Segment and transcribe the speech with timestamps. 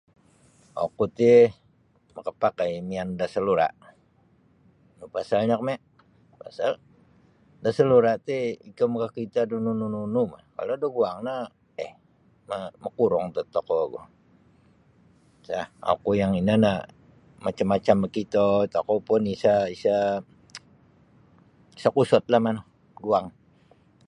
[0.85, 1.31] Oku ti
[2.15, 3.67] makapakai mian da salura
[4.97, 5.77] nu pasalnya komio
[6.41, 6.71] pasal
[7.63, 8.37] da salura ti
[8.69, 11.35] ikau makakito da nunu bo kalau da guang no
[11.83, 11.91] um
[12.83, 14.01] makurung tat tokou ogu
[15.43, 15.59] isa
[15.93, 16.71] oku ini nio
[17.45, 18.45] macam-macam makito
[18.75, 19.97] tokou pun isa-isa
[21.77, 22.61] isa kusut lah manu
[23.03, 23.25] guang.